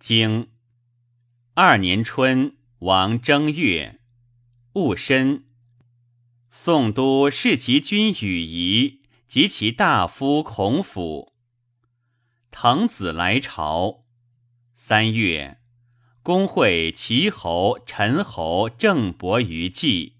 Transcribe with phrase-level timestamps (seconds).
[0.00, 0.48] 经
[1.52, 4.00] 二年春，王正月，
[4.72, 5.44] 戊申，
[6.48, 11.34] 宋都侍其君与仪及其大夫孔府。
[12.50, 14.06] 滕子来朝。
[14.74, 15.60] 三月，
[16.22, 20.16] 公会齐侯、陈侯、郑伯于祭，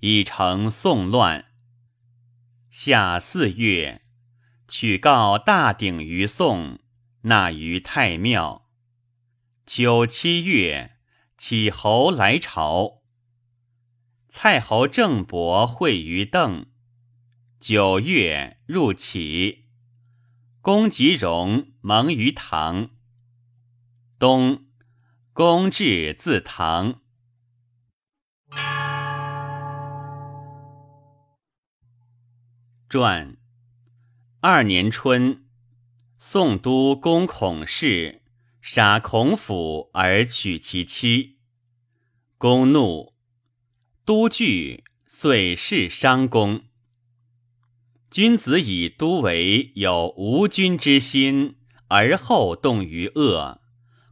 [0.00, 1.44] 以成宋乱。
[2.70, 4.06] 夏四月，
[4.66, 6.78] 取告大鼎于宋，
[7.22, 8.64] 纳于太庙。
[9.70, 10.96] 九七月，
[11.36, 13.02] 启侯来朝。
[14.26, 16.68] 蔡侯郑伯会于邓。
[17.60, 19.66] 九月，入启。
[20.62, 22.88] 公吉荣蒙于唐。
[24.18, 24.64] 冬，
[25.34, 27.02] 公至自唐。
[32.88, 33.36] 传
[34.40, 35.44] 二年春，
[36.16, 38.22] 宋都公孔氏。
[38.70, 41.38] 杀孔府而娶其妻，
[42.36, 43.14] 公怒，
[44.04, 46.64] 都惧，遂弑商公。
[48.10, 53.62] 君子以都为有无君之心，而后动于恶，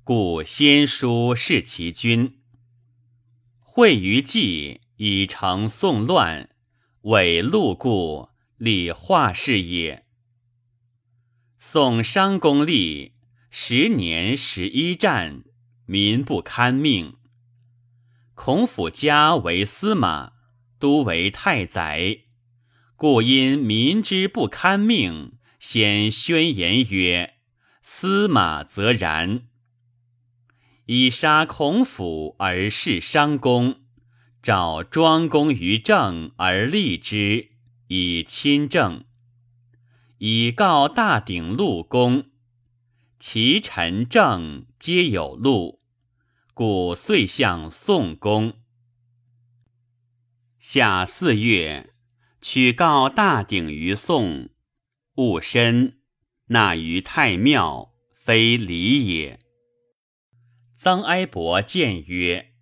[0.02, 2.38] 故先书弑其君。
[3.60, 6.48] 会于祭，以成宋乱，
[7.02, 10.06] 伪陆故，立化氏也。
[11.58, 13.12] 宋商公立。
[13.58, 15.42] 十年十一战，
[15.86, 17.14] 民不堪命。
[18.34, 20.34] 孔府家为司马，
[20.78, 22.18] 都为太宰，
[22.96, 27.36] 故因民之不堪命，先宣言曰
[27.82, 29.44] ：“司马则然。”
[30.84, 33.76] 以杀孔府而弑商公，
[34.42, 37.48] 召庄公于政而立之，
[37.86, 39.06] 以亲政。
[40.18, 42.26] 以告大鼎陆公。
[43.18, 45.80] 其臣政皆有路，
[46.52, 48.52] 故遂向宋公。
[50.58, 51.94] 夏四月，
[52.42, 54.50] 取告大鼎于宋，
[55.14, 55.98] 戊申，
[56.48, 59.40] 纳于太庙，非礼也。
[60.78, 62.52] 臧哀伯谏曰：“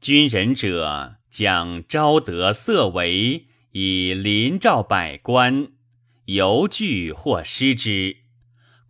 [0.00, 5.72] 君仁者，将昭德色为，以临照百官，
[6.26, 8.18] 犹惧或失之。”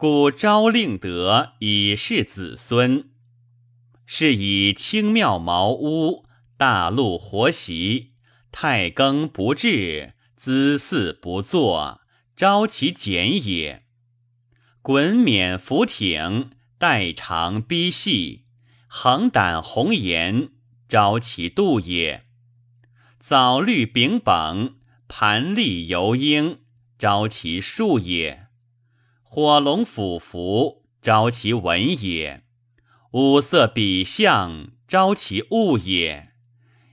[0.06, 3.08] 故昭令德以示子孙，
[4.04, 6.26] 是以清庙茅屋，
[6.58, 8.12] 大路活习，
[8.52, 12.02] 太庚不至，姿祀不作，
[12.36, 13.86] 昭其简也。
[14.82, 18.44] 衮冕浮挺，带长逼细，
[18.86, 20.50] 横胆红颜，
[20.86, 22.26] 昭其度也。
[23.18, 24.74] 藻绿柄绷，
[25.08, 26.58] 盘立游鹰，
[26.98, 28.43] 昭其数也。
[29.34, 32.42] 火龙俯伏，招其文也；
[33.10, 36.28] 五色比象，招其物也；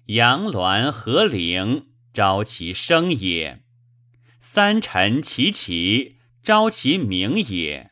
[0.08, 3.60] 阳鸾和灵，招其声也；
[4.40, 7.92] 三辰齐齐，招其名也。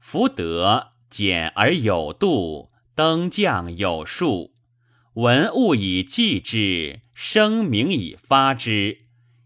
[0.00, 4.52] 福德简而有度，登降有数，
[5.12, 9.02] 文物以记之，声名以发之，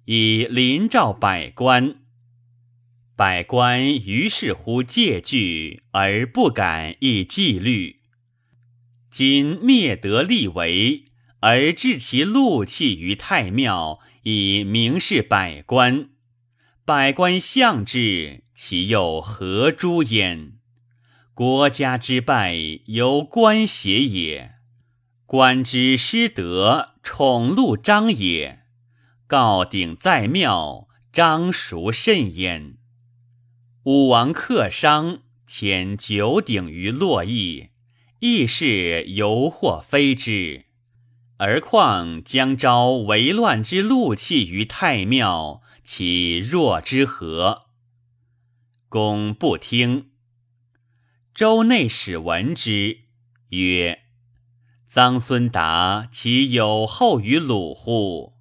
[0.06, 1.96] 以临照百官。
[3.14, 8.00] 百官于是乎戒惧，而不敢议纪律。
[9.10, 11.04] 今灭德立为，
[11.40, 16.08] 而置其禄器于太庙，以明示百官。
[16.86, 20.54] 百官相之，其又何诸焉？
[21.34, 22.56] 国家之败，
[22.86, 24.54] 由官邪也。
[25.26, 28.60] 官之失德，宠禄彰也。
[29.26, 32.78] 告鼎在庙，彰孰甚焉？
[33.84, 37.70] 武王克商，遣九鼎于洛邑，
[38.20, 40.66] 亦是犹或非之。
[41.38, 47.66] 而况将招为乱之禄器于太庙，其若之何？
[48.88, 50.10] 公不听。
[51.34, 52.98] 周内史闻之，
[53.48, 54.02] 曰
[54.88, 58.34] ：“臧孙达其有后于鲁乎？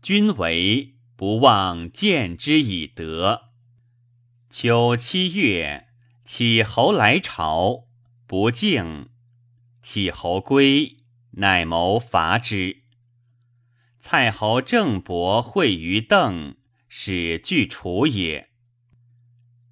[0.00, 3.42] 君为不忘见之以德。”
[4.48, 5.88] 秋七月，
[6.24, 7.88] 启侯来朝，
[8.28, 9.10] 不敬。
[9.82, 10.98] 启侯归，
[11.32, 12.82] 乃谋伐之。
[13.98, 16.56] 蔡侯郑伯会于邓，
[16.88, 18.50] 使拒楚也。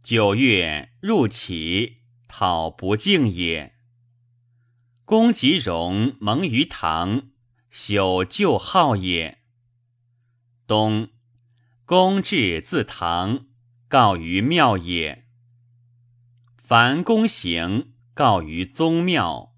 [0.02, 3.76] 九月，入齐，讨不敬也。
[5.04, 7.28] 公吉荣蒙于唐，
[7.70, 9.38] 修旧号也。
[10.66, 11.10] 冬，
[11.84, 13.46] 公至自唐。
[13.94, 15.28] 告于庙也。
[16.56, 19.54] 凡公行，告于宗庙，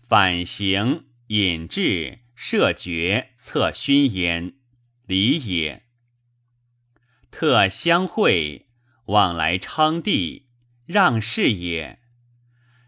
[0.00, 4.54] 反行引至设爵策勋焉，
[5.06, 5.86] 礼也。
[7.32, 8.66] 特相会，
[9.06, 10.46] 往来称帝，
[10.86, 11.98] 让事也。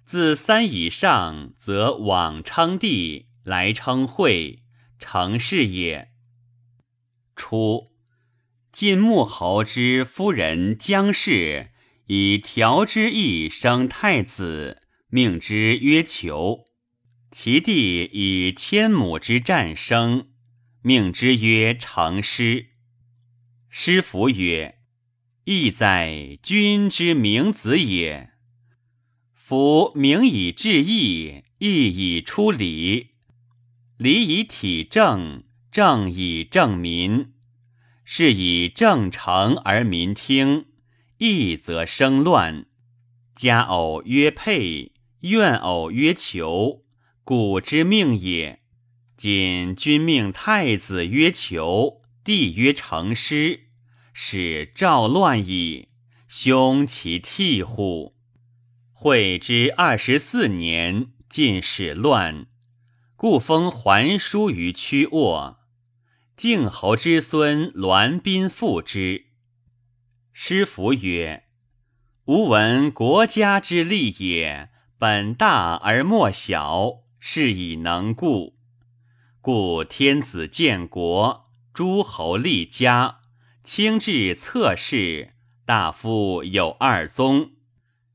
[0.04, 4.62] 自三以上，则往称帝，来称会，
[5.00, 6.12] 成事也。
[7.34, 7.91] 初，
[8.72, 11.72] 晋穆侯之夫人姜氏
[12.06, 14.78] 以调之意生太子，
[15.10, 16.64] 命之曰求。
[17.30, 20.28] 其弟以千亩之战生，
[20.80, 22.68] 命之曰成师。
[23.68, 24.78] 师服曰
[25.44, 28.30] ：“义在君之明子也。
[29.34, 33.08] 夫明以治义，义以出礼，
[33.98, 37.31] 礼以体正，正以正民。
[38.04, 40.66] 是以正成而民听，
[41.18, 42.66] 义则生乱。
[43.34, 46.84] 家偶曰配，怨偶曰求，
[47.24, 48.60] 古之命也。
[49.16, 53.62] 今君命太子曰求。”帝曰：“成师，
[54.12, 55.88] 使赵乱矣。
[56.28, 58.14] 兄其替乎？”
[58.94, 62.46] 惠之二十四年，晋使乱，
[63.16, 65.61] 故封桓叔于曲沃。
[66.36, 69.26] 靖侯之孙栾宾附之。
[70.32, 71.44] 师服曰
[72.26, 78.56] ：“吾闻国家之利也，本大而莫小，是以能固。
[79.40, 81.40] 故天子建国。”
[81.74, 83.20] 诸侯立家，
[83.64, 85.32] 卿至侧室，
[85.64, 87.52] 大夫有二宗，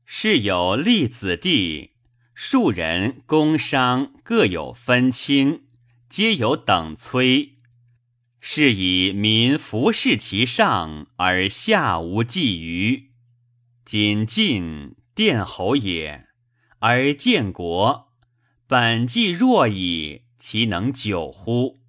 [0.04, 1.94] 是有立子弟，
[2.36, 5.64] 庶人工商各有分亲，
[6.08, 7.57] 皆有等催。
[8.40, 13.10] 是以民服侍其上，而下无忌余。
[13.84, 16.26] 今晋殿侯也，
[16.78, 18.12] 而建国，
[18.66, 21.80] 本既弱矣，其能久乎？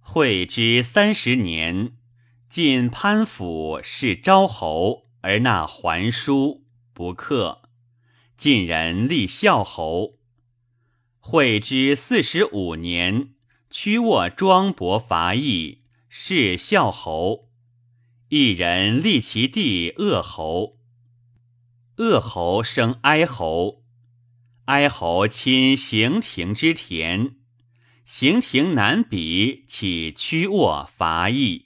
[0.00, 1.96] 惠之三十年，
[2.48, 7.62] 晋潘府是昭侯，而纳桓叔，不克。
[8.36, 10.18] 晋人立孝侯。
[11.18, 13.30] 惠之四十五年，
[13.68, 17.50] 屈沃庄伯伐邑，是孝侯。
[18.28, 20.78] 一人立其弟鄂侯。
[21.96, 23.82] 鄂侯生哀侯，
[24.66, 27.36] 哀侯亲行亭之田。
[28.04, 31.65] 行庭南鄙，起屈沃伐邑。